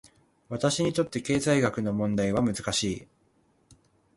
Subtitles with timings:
[0.49, 3.07] 私にとって、経済学の問題は難しい。